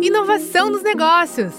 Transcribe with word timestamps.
Inovação 0.00 0.70
nos 0.70 0.82
negócios. 0.82 1.54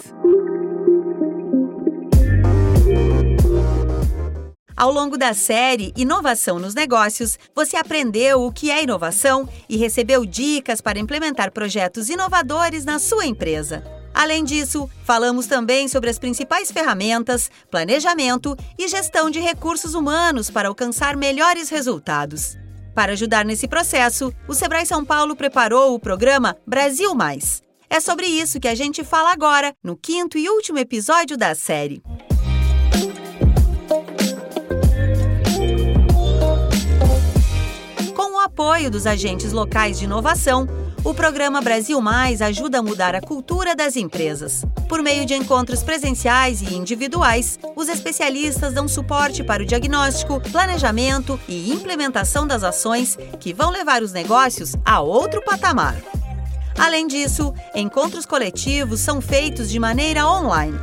Ao 4.75 4.91
longo 4.91 5.17
da 5.17 5.33
série 5.33 5.93
Inovação 5.95 6.59
nos 6.59 6.73
Negócios, 6.73 7.39
você 7.55 7.77
aprendeu 7.77 8.43
o 8.43 8.51
que 8.51 8.69
é 8.69 8.83
inovação 8.83 9.47
e 9.69 9.77
recebeu 9.77 10.25
dicas 10.25 10.81
para 10.81 10.99
implementar 10.99 11.51
projetos 11.51 12.09
inovadores 12.09 12.83
na 12.83 12.99
sua 12.99 13.25
empresa. 13.25 13.81
Além 14.13 14.43
disso, 14.43 14.89
falamos 15.05 15.47
também 15.47 15.87
sobre 15.87 16.09
as 16.09 16.19
principais 16.19 16.71
ferramentas, 16.71 17.49
planejamento 17.71 18.57
e 18.77 18.87
gestão 18.87 19.29
de 19.29 19.39
recursos 19.39 19.93
humanos 19.93 20.49
para 20.49 20.67
alcançar 20.67 21.15
melhores 21.15 21.69
resultados. 21.69 22.57
Para 22.93 23.13
ajudar 23.13 23.43
nesse 23.43 23.67
processo, 23.67 24.33
o 24.47 24.53
Sebrae 24.53 24.85
São 24.85 25.03
Paulo 25.03 25.35
preparou 25.35 25.93
o 25.93 25.99
programa 25.99 26.55
Brasil 26.65 27.15
Mais. 27.15 27.61
É 27.89 27.99
sobre 27.99 28.25
isso 28.25 28.59
que 28.59 28.67
a 28.67 28.75
gente 28.75 29.03
fala 29.03 29.31
agora, 29.31 29.73
no 29.83 29.95
quinto 29.95 30.37
e 30.37 30.49
último 30.49 30.79
episódio 30.79 31.37
da 31.37 31.53
série. 31.53 32.01
Apoio 38.53 38.91
dos 38.91 39.07
agentes 39.07 39.51
locais 39.51 39.97
de 39.97 40.05
inovação, 40.05 40.67
o 41.03 41.11
programa 41.11 41.59
Brasil 41.59 41.99
Mais 41.99 42.39
ajuda 42.39 42.77
a 42.77 42.83
mudar 42.83 43.15
a 43.15 43.19
cultura 43.19 43.75
das 43.75 43.95
empresas. 43.95 44.63
Por 44.87 45.01
meio 45.01 45.25
de 45.25 45.33
encontros 45.33 45.81
presenciais 45.81 46.61
e 46.61 46.75
individuais, 46.75 47.57
os 47.75 47.89
especialistas 47.89 48.71
dão 48.71 48.87
suporte 48.87 49.43
para 49.43 49.63
o 49.63 49.65
diagnóstico, 49.65 50.39
planejamento 50.51 51.39
e 51.47 51.71
implementação 51.71 52.45
das 52.45 52.63
ações 52.63 53.17
que 53.39 53.55
vão 53.55 53.71
levar 53.71 54.03
os 54.03 54.11
negócios 54.11 54.75
a 54.85 55.01
outro 55.01 55.41
patamar. 55.41 55.95
Além 56.77 57.07
disso, 57.07 57.51
encontros 57.73 58.23
coletivos 58.23 58.99
são 58.99 59.19
feitos 59.19 59.67
de 59.67 59.79
maneira 59.79 60.27
online. 60.27 60.77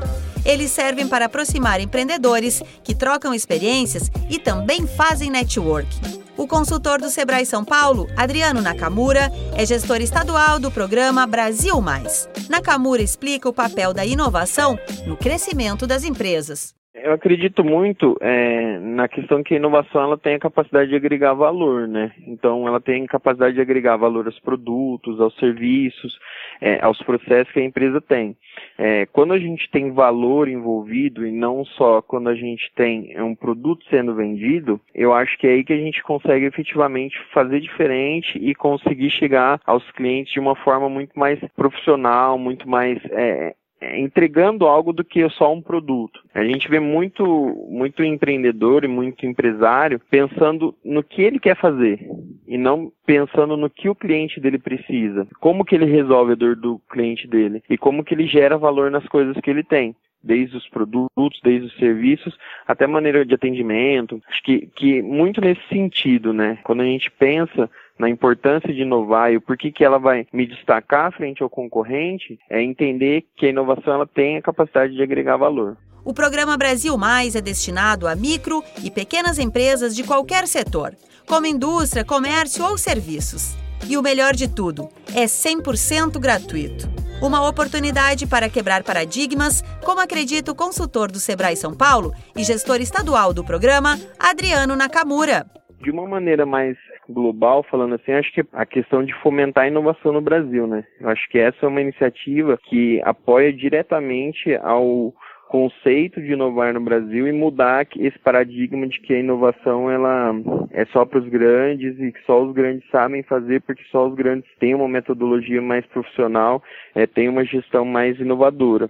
Eles 0.44 0.72
servem 0.72 1.06
para 1.06 1.27
aproximar 1.27 1.81
empreendedores 1.81 2.61
que 2.83 2.97
trocam 2.97 3.33
experiências 3.33 4.11
e 4.28 4.41
também 4.41 4.89
fazem 4.89 5.31
networking. 5.31 6.19
O 6.41 6.46
consultor 6.46 6.98
do 6.98 7.10
Sebrae 7.10 7.44
São 7.44 7.62
Paulo, 7.62 8.08
Adriano 8.16 8.62
Nakamura, 8.62 9.30
é 9.55 9.66
gestor 9.66 10.00
estadual 10.00 10.58
do 10.58 10.70
programa 10.70 11.27
Brasil 11.27 11.78
Mais. 11.82 12.27
Nakamura 12.48 13.02
explica 13.02 13.47
o 13.47 13.52
papel 13.52 13.92
da 13.92 14.06
inovação 14.06 14.78
no 15.06 15.19
crescimento 15.19 15.86
das 15.86 16.02
empresas. 16.02 16.80
Eu 16.92 17.12
acredito 17.12 17.62
muito 17.62 18.16
é, 18.20 18.80
na 18.80 19.06
questão 19.06 19.44
que 19.44 19.55
a 19.55 19.56
inovação 19.56 20.02
ela 20.02 20.19
tem 20.19 20.34
a 20.34 20.41
capacidade 20.41 20.91
de 20.91 20.97
agregar 20.97 21.34
valor, 21.34 21.86
né? 21.86 22.10
Então 22.27 22.66
ela 22.66 22.80
tem 22.80 23.06
capacidade 23.06 23.55
de 23.55 23.60
agregar 23.60 23.97
valor 23.97 24.27
aos 24.27 24.41
produtos, 24.41 25.20
aos 25.20 25.34
serviços, 25.36 26.19
é, 26.60 26.80
aos 26.84 27.00
processos 27.02 27.52
que 27.52 27.60
a 27.60 27.64
empresa 27.64 28.00
tem. 28.00 28.36
É, 28.77 29.06
quando 29.06 29.32
a 29.32 29.38
gente 29.38 29.70
tem 29.70 29.92
valor 29.92 30.48
envolvido 30.48 31.24
e 31.24 31.30
não 31.30 31.64
só 31.64 32.02
quando 32.02 32.28
a 32.28 32.34
gente 32.34 32.72
tem 32.74 33.14
um 33.20 33.36
produto 33.36 33.84
sendo 33.88 34.12
vendido, 34.12 34.80
eu 34.92 35.14
acho 35.14 35.38
que 35.38 35.47
é 35.47 35.50
aí 35.50 35.64
que 35.64 35.72
a 35.72 35.78
gente 35.78 36.02
consegue 36.02 36.47
efetivamente 36.47 37.16
fazer 37.32 37.60
diferente 37.60 38.36
e 38.36 38.52
conseguir 38.52 39.10
chegar 39.10 39.60
aos 39.64 39.88
clientes 39.92 40.32
de 40.32 40.41
uma 40.41 40.56
forma 40.56 40.88
muito 40.88 41.16
mais 41.16 41.38
profissional, 41.54 42.36
muito 42.36 42.69
mais 42.69 42.98
é, 43.12 43.54
entregando 43.83 44.67
algo 44.67 44.92
do 44.92 45.05
que 45.05 45.28
só 45.31 45.53
um 45.53 45.62
produto. 45.62 46.20
A 46.34 46.45
gente 46.45 46.69
vê 46.69 46.78
muito, 46.78 47.25
muito 47.69 48.05
empreendedor 48.05 48.84
e 48.84 48.89
muito 48.89 49.25
empresário 49.25 50.00
pensando 50.11 50.75
no 50.84 51.03
que 51.03 51.22
ele 51.22 51.39
quer 51.39 51.56
fazer 51.56 51.98
e 52.47 52.59
não 52.59 52.92
pensando 53.06 53.56
no 53.56 53.70
que 53.70 53.89
o 53.89 53.95
cliente 53.95 54.41
dele 54.41 54.59
precisa, 54.59 55.27
como 55.41 55.64
que 55.64 55.75
ele 55.75 55.87
resolve 55.87 56.33
a 56.33 56.37
dor 56.37 56.56
do 56.56 56.81
cliente 56.91 57.27
dele 57.27 57.62
e 57.69 57.78
como 57.78 58.05
que 58.05 58.14
ele 58.14 58.27
gera 58.27 58.59
valor 58.59 58.91
nas 58.91 59.06
coisas 59.06 59.37
que 59.41 59.50
ele 59.50 59.64
tem 59.64 59.94
desde 60.22 60.56
os 60.56 60.69
produtos, 60.69 61.41
desde 61.42 61.66
os 61.66 61.77
serviços, 61.77 62.37
até 62.66 62.87
maneira 62.87 63.25
de 63.25 63.34
atendimento. 63.34 64.21
Acho 64.28 64.43
que, 64.43 64.69
que 64.77 65.03
muito 65.03 65.41
nesse 65.41 65.66
sentido, 65.69 66.33
né? 66.33 66.59
Quando 66.62 66.83
a 66.83 66.84
gente 66.84 67.10
pensa 67.10 67.71
na 68.00 68.09
importância 68.09 68.72
de 68.72 68.81
inovar 68.81 69.31
e 69.31 69.37
o 69.37 69.41
porquê 69.43 69.71
que 69.71 69.84
ela 69.84 69.99
vai 69.99 70.27
me 70.33 70.47
destacar 70.47 71.12
frente 71.12 71.43
ao 71.43 71.50
concorrente, 71.50 72.38
é 72.49 72.62
entender 72.62 73.27
que 73.37 73.47
a 73.47 73.50
inovação 73.50 73.93
ela 73.93 74.06
tem 74.06 74.38
a 74.38 74.43
capacidade 74.43 74.94
de 74.94 75.03
agregar 75.03 75.37
valor. 75.37 75.77
O 76.03 76.15
programa 76.15 76.56
Brasil 76.56 76.97
Mais 76.97 77.37
é 77.37 77.43
destinado 77.43 78.09
a 78.09 78.16
micro 78.16 78.65
e 78.83 78.91
pequenas 78.91 79.39
empresas 79.39 79.94
de 79.94 80.03
qualquer 80.03 80.47
setor, 80.47 80.97
como 81.27 81.44
indústria, 81.44 82.03
comércio 82.03 82.65
ou 82.65 82.78
serviços. 82.78 83.55
E 83.87 83.99
o 83.99 84.03
melhor 84.03 84.34
de 84.34 84.49
tudo, 84.49 84.89
é 85.15 85.25
100% 85.25 86.19
gratuito. 86.19 86.89
Uma 87.22 87.47
oportunidade 87.47 88.27
para 88.27 88.49
quebrar 88.49 88.83
paradigmas, 88.83 89.62
como 89.84 90.00
acredita 90.00 90.53
o 90.53 90.55
consultor 90.55 91.12
do 91.12 91.19
Sebrae 91.19 91.55
São 91.55 91.77
Paulo 91.77 92.15
e 92.34 92.43
gestor 92.43 92.81
estadual 92.81 93.34
do 93.34 93.44
programa, 93.44 93.99
Adriano 94.19 94.75
Nakamura. 94.75 95.44
De 95.83 95.91
uma 95.91 96.06
maneira 96.06 96.47
mais 96.47 96.77
global, 97.10 97.62
falando 97.62 97.94
assim, 97.94 98.12
acho 98.12 98.32
que 98.32 98.44
a 98.53 98.65
questão 98.65 99.04
de 99.04 99.12
fomentar 99.21 99.65
a 99.65 99.69
inovação 99.69 100.12
no 100.12 100.21
Brasil, 100.21 100.66
né? 100.66 100.84
Eu 101.00 101.09
acho 101.09 101.28
que 101.28 101.38
essa 101.38 101.66
é 101.66 101.69
uma 101.69 101.81
iniciativa 101.81 102.59
que 102.65 103.00
apoia 103.04 103.53
diretamente 103.53 104.54
ao 104.62 105.12
conceito 105.50 106.21
de 106.21 106.32
inovar 106.32 106.72
no 106.72 106.81
Brasil 106.81 107.26
e 107.26 107.32
mudar 107.32 107.84
esse 107.97 108.16
paradigma 108.21 108.87
de 108.87 109.00
que 109.00 109.12
a 109.12 109.19
inovação 109.19 109.91
ela 109.91 110.32
é 110.71 110.84
só 110.87 111.04
para 111.04 111.19
os 111.19 111.28
grandes 111.28 111.98
e 111.98 112.12
que 112.12 112.22
só 112.25 112.41
os 112.41 112.54
grandes 112.54 112.88
sabem 112.88 113.25
fazer 113.25 113.60
porque 113.62 113.82
só 113.91 114.06
os 114.06 114.15
grandes 114.15 114.48
têm 114.60 114.77
uma 114.77 114.88
metodologia 114.88 115.60
mais 115.60 115.84
profissional, 115.87 116.62
é, 116.94 117.04
têm 117.04 117.28
uma 117.28 117.44
gestão 117.44 117.84
mais 117.84 118.21
inovadora. 118.21 118.88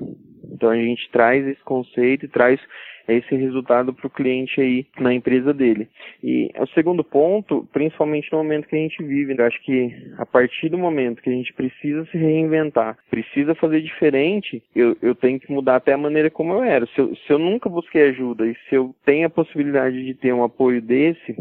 Então 0.52 0.70
a 0.70 0.76
gente 0.76 1.08
traz 1.10 1.46
esse 1.46 1.62
conceito 1.62 2.24
e 2.24 2.28
traz 2.28 2.60
esse 3.08 3.34
resultado 3.34 3.92
para 3.92 4.06
o 4.06 4.10
cliente 4.10 4.60
aí 4.60 4.86
na 4.98 5.12
empresa 5.12 5.52
dele. 5.52 5.88
E 6.22 6.50
o 6.58 6.66
segundo 6.68 7.02
ponto, 7.02 7.66
principalmente 7.72 8.30
no 8.30 8.38
momento 8.38 8.68
que 8.68 8.76
a 8.76 8.78
gente 8.78 9.02
vive, 9.02 9.34
eu 9.36 9.44
acho 9.44 9.60
que 9.62 9.92
a 10.18 10.26
partir 10.26 10.68
do 10.68 10.78
momento 10.78 11.22
que 11.22 11.30
a 11.30 11.32
gente 11.32 11.52
precisa 11.52 12.04
se 12.06 12.16
reinventar, 12.16 12.96
precisa 13.10 13.54
fazer 13.54 13.80
diferente, 13.80 14.62
eu, 14.74 14.96
eu 15.02 15.14
tenho 15.14 15.40
que 15.40 15.52
mudar 15.52 15.76
até 15.76 15.92
a 15.92 15.98
maneira 15.98 16.30
como 16.30 16.52
eu 16.54 16.62
era. 16.62 16.86
Se 16.86 16.98
eu, 16.98 17.14
se 17.16 17.32
eu 17.32 17.38
nunca 17.38 17.68
busquei 17.68 18.02
ajuda 18.08 18.46
e 18.46 18.54
se 18.68 18.74
eu 18.74 18.94
tenho 19.04 19.26
a 19.26 19.30
possibilidade 19.30 20.04
de 20.04 20.14
ter 20.14 20.32
um 20.32 20.44
apoio 20.44 20.80
desse, 20.80 21.34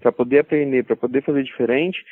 para 0.00 0.12
poder 0.12 0.40
aprender, 0.40 0.84
para 0.84 0.96
poder 0.96 1.22
fazer 1.22 1.42
diferente, 1.44 2.04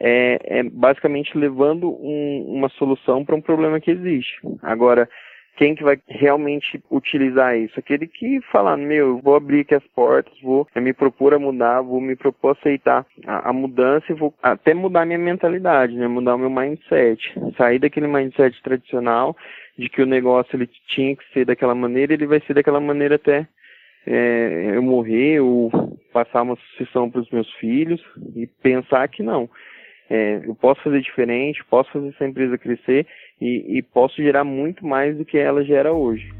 é, 0.00 0.38
é 0.44 0.62
basicamente 0.62 1.36
levando 1.36 1.88
um, 1.88 2.44
uma 2.48 2.68
solução 2.70 3.24
para 3.24 3.36
um 3.36 3.40
problema 3.40 3.80
que 3.80 3.90
existe. 3.90 4.40
Agora, 4.62 5.08
quem 5.56 5.74
que 5.74 5.84
vai 5.84 6.00
realmente 6.08 6.82
utilizar 6.90 7.56
isso? 7.56 7.78
Aquele 7.78 8.06
que 8.06 8.40
fala, 8.50 8.76
meu, 8.76 9.18
vou 9.18 9.36
abrir 9.36 9.60
aqui 9.60 9.74
as 9.74 9.86
portas, 9.88 10.32
vou 10.42 10.66
me 10.74 10.92
propor 10.92 11.34
a 11.34 11.38
mudar, 11.38 11.82
vou 11.82 12.00
me 12.00 12.16
propor 12.16 12.56
aceitar 12.56 13.06
a, 13.26 13.50
a 13.50 13.52
mudança 13.52 14.06
e 14.10 14.14
vou 14.14 14.34
até 14.42 14.72
mudar 14.72 15.04
minha 15.04 15.18
mentalidade, 15.18 15.94
né? 15.94 16.08
Mudar 16.08 16.36
o 16.36 16.38
meu 16.38 16.50
mindset. 16.50 17.32
Sair 17.56 17.78
daquele 17.78 18.06
mindset 18.06 18.60
tradicional 18.62 19.36
de 19.78 19.88
que 19.88 20.02
o 20.02 20.06
negócio 20.06 20.56
ele 20.56 20.68
tinha 20.88 21.14
que 21.14 21.24
ser 21.32 21.44
daquela 21.44 21.74
maneira, 21.74 22.12
ele 22.12 22.26
vai 22.26 22.40
ser 22.40 22.54
daquela 22.54 22.80
maneira 22.80 23.16
até 23.16 23.46
é, 24.06 24.72
eu 24.74 24.82
morrer 24.82 25.40
ou 25.40 25.70
passar 26.12 26.42
uma 26.42 26.56
sucessão 26.56 27.10
para 27.10 27.20
os 27.20 27.30
meus 27.30 27.50
filhos 27.54 28.02
e 28.34 28.46
pensar 28.46 29.06
que 29.08 29.22
não. 29.22 29.48
É, 30.14 30.42
eu 30.44 30.54
posso 30.54 30.82
fazer 30.82 31.00
diferente, 31.00 31.64
posso 31.70 31.90
fazer 31.90 32.08
essa 32.08 32.26
empresa 32.26 32.58
crescer 32.58 33.06
e, 33.40 33.78
e 33.78 33.82
posso 33.82 34.16
gerar 34.16 34.44
muito 34.44 34.86
mais 34.86 35.16
do 35.16 35.24
que 35.24 35.38
ela 35.38 35.64
gera 35.64 35.90
hoje. 35.90 36.30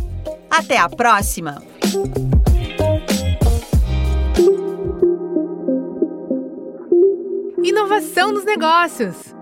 Até 0.57 0.79
a 0.79 0.89
próxima! 0.89 1.61
Inovação 7.61 8.31
nos 8.31 8.45
negócios. 8.45 9.35